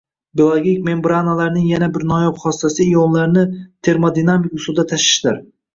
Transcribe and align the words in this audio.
Biologik 0.39 0.79
membranalarning 0.87 1.67
yana 1.73 1.91
bir 1.99 2.07
noyob 2.13 2.41
xossasi 2.47 2.89
ionlarni 2.95 3.47
termodinamik 3.89 4.61
usulda 4.63 4.93
tashishdir 4.97 5.43